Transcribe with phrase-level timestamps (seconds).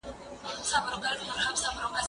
[0.69, 1.93] زه پرون ليکنه کوم!؟